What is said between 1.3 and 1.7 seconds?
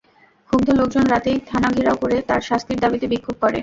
থানা